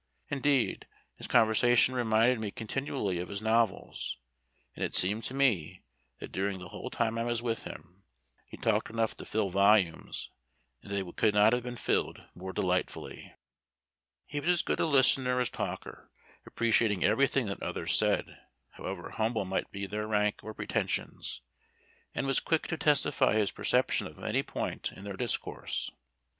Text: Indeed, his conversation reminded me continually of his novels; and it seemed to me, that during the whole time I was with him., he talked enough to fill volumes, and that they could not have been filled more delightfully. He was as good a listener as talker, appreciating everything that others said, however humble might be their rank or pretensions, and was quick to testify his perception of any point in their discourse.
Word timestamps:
Indeed, 0.29 0.87
his 1.13 1.27
conversation 1.27 1.93
reminded 1.93 2.39
me 2.39 2.49
continually 2.49 3.19
of 3.19 3.29
his 3.29 3.39
novels; 3.39 4.17
and 4.75 4.83
it 4.83 4.95
seemed 4.95 5.23
to 5.25 5.35
me, 5.35 5.83
that 6.17 6.31
during 6.31 6.57
the 6.57 6.69
whole 6.69 6.89
time 6.89 7.19
I 7.19 7.23
was 7.23 7.43
with 7.43 7.65
him., 7.65 8.01
he 8.47 8.57
talked 8.57 8.89
enough 8.89 9.15
to 9.17 9.25
fill 9.25 9.51
volumes, 9.51 10.31
and 10.81 10.89
that 10.91 11.05
they 11.05 11.11
could 11.11 11.35
not 11.35 11.53
have 11.53 11.61
been 11.61 11.77
filled 11.77 12.23
more 12.33 12.51
delightfully. 12.51 13.31
He 14.25 14.39
was 14.39 14.49
as 14.49 14.61
good 14.63 14.79
a 14.79 14.87
listener 14.87 15.39
as 15.39 15.51
talker, 15.51 16.09
appreciating 16.47 17.03
everything 17.03 17.45
that 17.45 17.61
others 17.61 17.95
said, 17.95 18.39
however 18.71 19.11
humble 19.11 19.45
might 19.45 19.69
be 19.69 19.85
their 19.85 20.07
rank 20.07 20.43
or 20.43 20.55
pretensions, 20.55 21.41
and 22.15 22.25
was 22.25 22.39
quick 22.39 22.65
to 22.69 22.77
testify 22.77 23.35
his 23.35 23.51
perception 23.51 24.07
of 24.07 24.17
any 24.17 24.41
point 24.41 24.91
in 24.91 25.03
their 25.03 25.13
discourse. 25.15 25.91